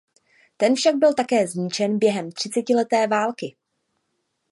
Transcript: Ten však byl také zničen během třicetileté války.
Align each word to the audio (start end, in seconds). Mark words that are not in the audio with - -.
Ten 0.57 0.75
však 0.75 0.95
byl 0.95 1.13
také 1.13 1.47
zničen 1.47 1.99
během 1.99 2.31
třicetileté 2.31 3.07
války. 3.07 3.55